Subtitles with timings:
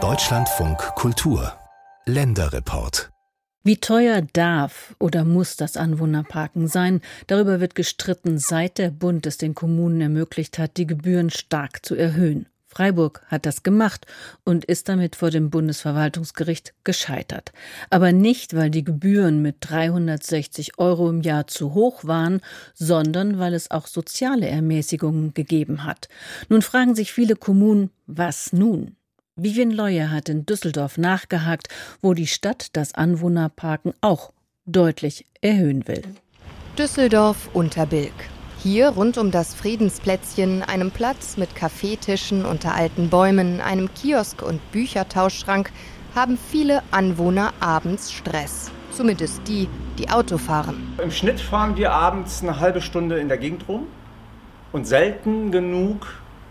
[0.00, 1.52] Deutschlandfunk Kultur
[2.06, 3.10] Länderreport
[3.64, 7.02] wie teuer darf oder muss das Anwohnerparken sein?
[7.26, 11.94] Darüber wird gestritten, seit der Bund es den Kommunen ermöglicht hat, die Gebühren stark zu
[11.96, 12.46] erhöhen.
[12.68, 14.06] Freiburg hat das gemacht
[14.44, 17.52] und ist damit vor dem Bundesverwaltungsgericht gescheitert.
[17.88, 22.40] Aber nicht, weil die Gebühren mit 360 Euro im Jahr zu hoch waren,
[22.74, 26.08] sondern weil es auch soziale Ermäßigungen gegeben hat.
[26.50, 28.96] Nun fragen sich viele Kommunen, was nun?
[29.34, 31.68] Vivian Leuer hat in Düsseldorf nachgehakt,
[32.02, 34.32] wo die Stadt das Anwohnerparken auch
[34.66, 36.02] deutlich erhöhen will.
[36.76, 38.12] Düsseldorf Unterbilk.
[38.60, 44.72] Hier rund um das Friedensplätzchen, einem Platz mit Kaffeetischen unter alten Bäumen, einem Kiosk und
[44.72, 45.70] Büchertauschschrank,
[46.14, 48.72] haben viele Anwohner abends Stress.
[48.90, 50.96] Zumindest die, die Auto fahren.
[51.00, 53.86] Im Schnitt fahren wir abends eine halbe Stunde in der Gegend rum
[54.72, 56.08] und selten genug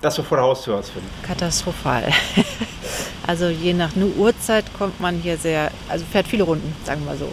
[0.00, 1.08] das wir vor der Haustür was finden?
[1.22, 2.10] Katastrophal.
[3.26, 7.30] also je nach Uhrzeit kommt man hier sehr, also fährt viele Runden, sagen wir so.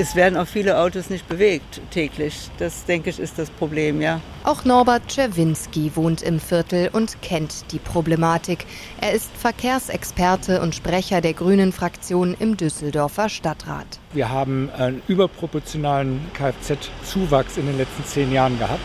[0.00, 2.50] Es werden auch viele Autos nicht bewegt täglich.
[2.58, 4.20] Das, denke ich, ist das Problem, ja.
[4.44, 8.64] Auch Norbert Czerwinski wohnt im Viertel und kennt die Problematik.
[9.00, 13.98] Er ist Verkehrsexperte und Sprecher der Grünen Fraktion im Düsseldorfer Stadtrat.
[14.12, 18.80] Wir haben einen überproportionalen Kfz-Zuwachs in den letzten zehn Jahren gehabt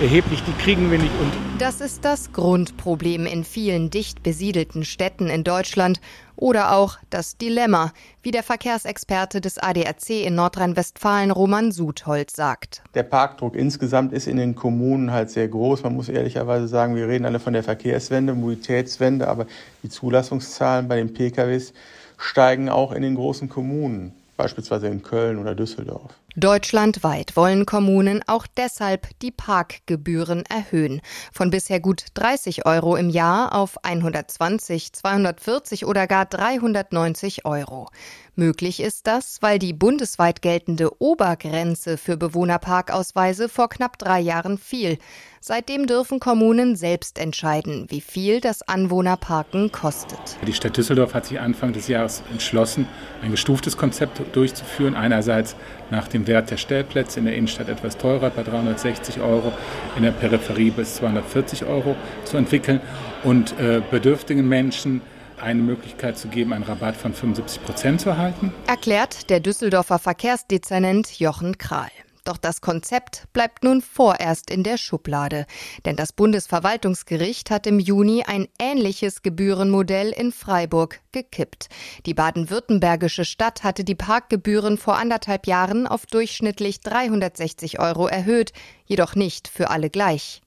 [0.00, 1.36] erheblich, die kriegen wir nicht unter.
[1.58, 6.00] Das ist das Grundproblem in vielen dicht besiedelten Städten in Deutschland
[6.36, 7.92] oder auch das Dilemma,
[8.22, 12.82] wie der Verkehrsexperte des ADAC in Nordrhein-Westfalen Roman Sudholz sagt.
[12.94, 15.84] Der Parkdruck insgesamt ist in den Kommunen halt sehr groß.
[15.84, 19.46] Man muss ehrlicherweise sagen, wir reden alle von der Verkehrswende, Mobilitätswende, aber
[19.82, 21.72] die Zulassungszahlen bei den PKWs
[22.18, 26.14] steigen auch in den großen Kommunen, beispielsweise in Köln oder Düsseldorf.
[26.36, 31.00] Deutschlandweit wollen Kommunen auch deshalb die Parkgebühren erhöhen.
[31.32, 37.88] Von bisher gut 30 Euro im Jahr auf 120, 240 oder gar 390 Euro.
[38.36, 44.98] Möglich ist das, weil die bundesweit geltende Obergrenze für Bewohnerparkausweise vor knapp drei Jahren fiel.
[45.40, 50.18] Seitdem dürfen Kommunen selbst entscheiden, wie viel das Anwohnerparken kostet.
[50.44, 52.88] Die Stadt Düsseldorf hat sich Anfang des Jahres entschlossen,
[53.22, 54.96] ein gestuftes Konzept durchzuführen.
[54.96, 55.54] Einerseits
[55.90, 59.52] nach dem Wert der Stellplätze in der Innenstadt etwas teurer, bei 360 Euro,
[59.96, 62.80] in der Peripherie bis 240 Euro zu entwickeln
[63.22, 65.00] und äh, bedürftigen Menschen
[65.40, 68.52] eine Möglichkeit zu geben, einen Rabatt von 75 Prozent zu erhalten.
[68.66, 71.90] Erklärt der Düsseldorfer Verkehrsdezernent Jochen Kral.
[72.24, 75.44] Doch das Konzept bleibt nun vorerst in der Schublade,
[75.84, 81.68] denn das Bundesverwaltungsgericht hat im Juni ein ähnliches Gebührenmodell in Freiburg gekippt.
[82.06, 88.54] Die baden-württembergische Stadt hatte die Parkgebühren vor anderthalb Jahren auf durchschnittlich 360 Euro erhöht,
[88.86, 90.40] jedoch nicht für alle gleich.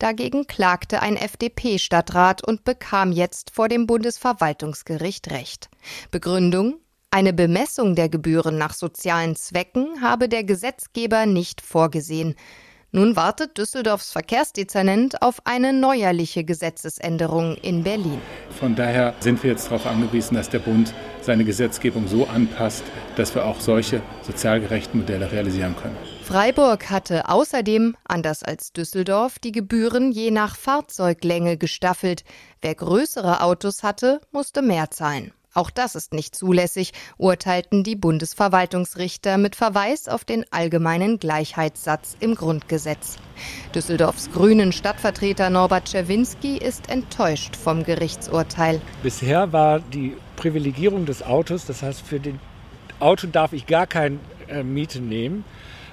[0.00, 5.70] Dagegen klagte ein FDP-Stadtrat und bekam jetzt vor dem Bundesverwaltungsgericht Recht.
[6.10, 6.80] Begründung
[7.12, 12.36] eine Bemessung der Gebühren nach sozialen Zwecken habe der Gesetzgeber nicht vorgesehen.
[12.92, 18.20] Nun wartet Düsseldorfs Verkehrsdezernent auf eine neuerliche Gesetzesänderung in Berlin.
[18.58, 22.82] Von daher sind wir jetzt darauf angewiesen, dass der Bund seine Gesetzgebung so anpasst,
[23.14, 25.96] dass wir auch solche sozial gerechten Modelle realisieren können.
[26.24, 32.24] Freiburg hatte außerdem, anders als Düsseldorf, die Gebühren je nach Fahrzeuglänge gestaffelt.
[32.60, 35.32] Wer größere Autos hatte, musste mehr zahlen.
[35.52, 42.36] Auch das ist nicht zulässig, urteilten die Bundesverwaltungsrichter mit Verweis auf den allgemeinen Gleichheitssatz im
[42.36, 43.16] Grundgesetz.
[43.74, 48.80] Düsseldorfs grünen Stadtvertreter Norbert Czerwinski ist enttäuscht vom Gerichtsurteil.
[49.02, 52.38] Bisher war die Privilegierung des Autos, das heißt für den
[53.00, 54.18] Auto darf ich gar keine
[54.48, 55.44] äh, Miete nehmen,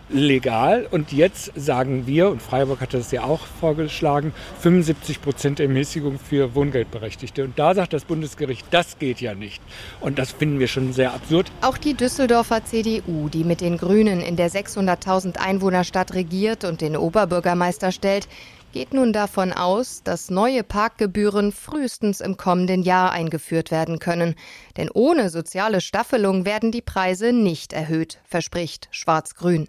[0.09, 0.88] legal.
[0.90, 6.56] Und jetzt sagen wir, und Freiburg hat das ja auch vorgeschlagen, 75 Prozent Ermäßigung für
[6.56, 7.44] Wohngeldberechtigte.
[7.44, 9.62] Und da sagt das Bundesgericht, das geht ja nicht.
[10.00, 11.51] Und das finden wir schon sehr absurd.
[11.62, 16.97] Auch die Düsseldorfer CDU, die mit den Grünen in der 600.000 Einwohnerstadt regiert und den
[16.97, 18.28] Oberbürgermeister stellt,
[18.74, 24.36] geht nun davon aus, dass neue Parkgebühren frühestens im kommenden Jahr eingeführt werden können.
[24.75, 29.68] Denn ohne soziale Staffelung werden die Preise nicht erhöht, verspricht Schwarz-Grün.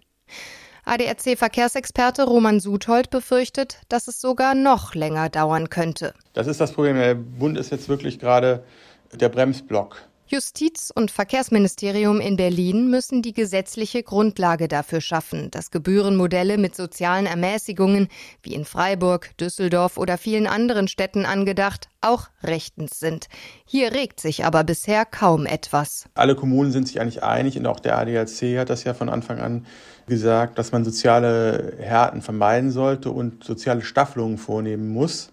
[0.85, 6.15] ADAC-Verkehrsexperte Roman Suthold befürchtet, dass es sogar noch länger dauern könnte.
[6.33, 6.97] Das ist das Problem.
[6.97, 8.65] Der Bund ist jetzt wirklich gerade
[9.13, 10.09] der Bremsblock.
[10.31, 17.25] Justiz- und Verkehrsministerium in Berlin müssen die gesetzliche Grundlage dafür schaffen, dass Gebührenmodelle mit sozialen
[17.25, 18.09] Ermäßigungen,
[18.43, 23.29] wie in Freiburg, Düsseldorf oder vielen anderen Städten angedacht, auch rechtens sind.
[23.65, 26.05] Hier regt sich aber bisher kaum etwas.
[26.13, 29.39] Alle Kommunen sind sich eigentlich einig und auch der ADAC hat das ja von Anfang
[29.39, 29.65] an
[30.07, 35.33] gesagt, dass man soziale Härten vermeiden sollte und soziale Staffelungen vornehmen muss.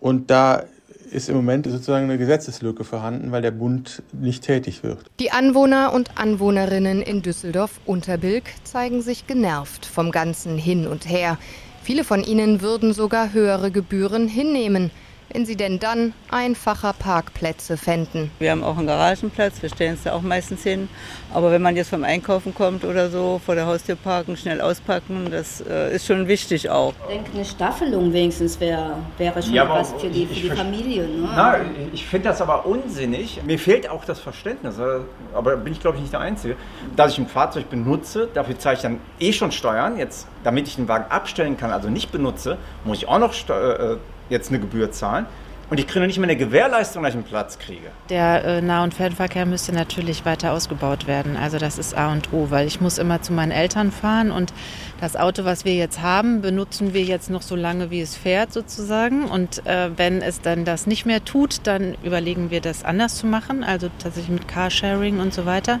[0.00, 0.64] Und da
[1.06, 5.10] ist im Moment sozusagen eine Gesetzeslücke vorhanden, weil der Bund nicht tätig wird.
[5.20, 11.38] Die Anwohner und Anwohnerinnen in Düsseldorf-Unterbilk zeigen sich genervt vom ganzen Hin und Her.
[11.82, 14.90] Viele von ihnen würden sogar höhere Gebühren hinnehmen
[15.32, 18.30] wenn sie denn dann einfacher Parkplätze fänden.
[18.38, 20.88] Wir haben auch einen Garagenplatz, wir stellen es da auch meistens hin.
[21.32, 25.28] Aber wenn man jetzt vom Einkaufen kommt oder so, vor der Haustür parken, schnell auspacken,
[25.30, 26.94] das äh, ist schon wichtig auch.
[27.08, 31.02] Ich denke, eine Staffelung wenigstens wäre wär schon ja, was für die, für die Familie.
[31.02, 31.28] Ne?
[31.34, 31.56] Na,
[31.92, 33.40] ich finde das aber unsinnig.
[33.44, 35.00] Mir fehlt auch das Verständnis, äh,
[35.34, 36.56] aber bin ich glaube ich nicht der Einzige,
[36.96, 39.98] dass ich ein Fahrzeug benutze, dafür zahle ich dann eh schon Steuern.
[39.98, 43.94] Jetzt, damit ich den Wagen abstellen kann, also nicht benutze, muss ich auch noch Steuern.
[43.94, 43.96] Äh,
[44.28, 45.26] jetzt eine Gebühr zahlen.
[45.70, 47.88] Und ich kriege nicht mehr eine Gewährleistung, dass ich einen Platz kriege.
[48.10, 51.36] Der äh, Nah- und Fernverkehr müsste natürlich weiter ausgebaut werden.
[51.36, 54.52] Also das ist A und O, weil ich muss immer zu meinen Eltern fahren und
[55.00, 58.52] das Auto, was wir jetzt haben, benutzen wir jetzt noch so lange, wie es fährt
[58.52, 59.24] sozusagen.
[59.24, 63.26] Und äh, wenn es dann das nicht mehr tut, dann überlegen wir das anders zu
[63.26, 65.80] machen, also tatsächlich mit Carsharing und so weiter.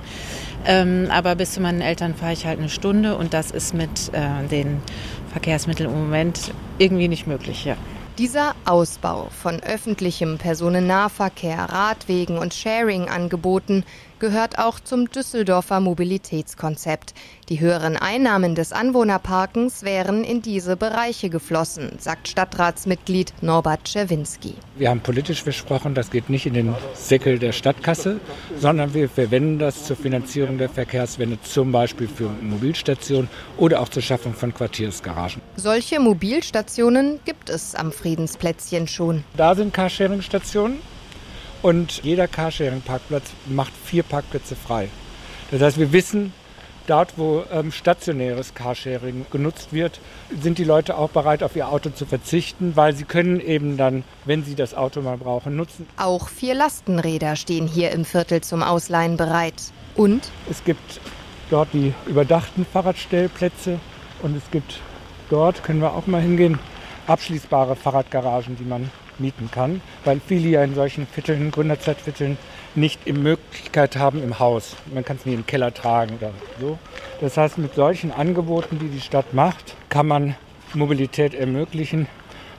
[0.66, 4.10] Ähm, aber bis zu meinen Eltern fahre ich halt eine Stunde und das ist mit
[4.12, 4.80] äh, den
[5.30, 7.64] Verkehrsmitteln im Moment irgendwie nicht möglich.
[7.64, 7.76] Ja.
[8.16, 13.84] Dieser Ausbau von öffentlichem Personennahverkehr, Radwegen und Sharing-Angeboten
[14.24, 17.12] gehört auch zum Düsseldorfer Mobilitätskonzept.
[17.50, 24.54] Die höheren Einnahmen des Anwohnerparkens wären in diese Bereiche geflossen, sagt Stadtratsmitglied Norbert Czerwinski.
[24.76, 28.18] Wir haben politisch versprochen, das geht nicht in den Säckel der Stadtkasse,
[28.58, 33.28] sondern wir verwenden das zur Finanzierung der Verkehrswende, zum Beispiel für Mobilstationen
[33.58, 35.42] oder auch zur Schaffung von Quartiersgaragen.
[35.56, 39.22] Solche Mobilstationen gibt es am Friedensplätzchen schon.
[39.36, 40.78] Da sind Carsharing-Stationen
[41.64, 44.90] und jeder Carsharing-Parkplatz macht vier Parkplätze frei.
[45.50, 46.34] Das heißt, wir wissen,
[46.86, 49.98] dort, wo ähm, stationäres Carsharing genutzt wird,
[50.42, 54.04] sind die Leute auch bereit, auf ihr Auto zu verzichten, weil sie können eben dann,
[54.26, 55.86] wenn sie das Auto mal brauchen, nutzen.
[55.96, 59.54] Auch vier Lastenräder stehen hier im Viertel zum Ausleihen bereit.
[59.94, 60.30] Und?
[60.50, 61.00] Es gibt
[61.48, 63.80] dort die überdachten Fahrradstellplätze
[64.20, 64.80] und es gibt
[65.30, 66.58] dort, können wir auch mal hingehen,
[67.06, 68.90] abschließbare Fahrradgaragen, die man
[69.20, 72.36] mieten kann, weil viele ja in solchen Vierteln, Gründerzeitvierteln,
[72.74, 74.76] nicht die Möglichkeit haben im Haus.
[74.92, 76.78] Man kann es nie im Keller tragen oder so.
[77.20, 80.34] Das heißt, mit solchen Angeboten, die die Stadt macht, kann man
[80.74, 82.08] Mobilität ermöglichen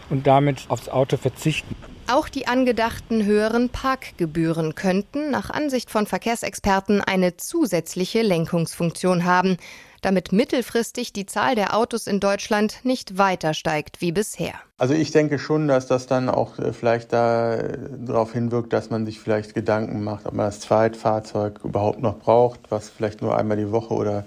[0.10, 1.76] und damit aufs Auto verzichten.
[2.08, 9.58] Auch die angedachten höheren Parkgebühren könnten nach Ansicht von Verkehrsexperten eine zusätzliche Lenkungsfunktion haben
[10.06, 14.54] damit mittelfristig die Zahl der Autos in Deutschland nicht weiter steigt wie bisher.
[14.78, 19.20] Also ich denke schon, dass das dann auch äh, vielleicht darauf hinwirkt, dass man sich
[19.20, 23.72] vielleicht Gedanken macht, ob man das Zweitfahrzeug überhaupt noch braucht, was vielleicht nur einmal die
[23.72, 24.26] Woche oder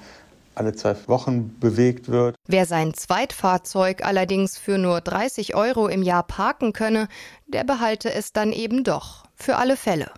[0.58, 2.36] alle zwei Wochen bewegt wird.
[2.46, 7.08] Wer sein Zweitfahrzeug allerdings für nur 30 Euro im Jahr parken könne,
[7.46, 9.24] der behalte es dann eben doch.
[9.34, 10.10] Für alle Fälle.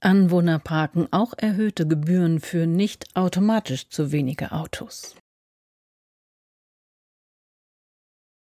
[0.00, 5.16] Anwohner parken auch erhöhte Gebühren für nicht automatisch zu wenige Autos.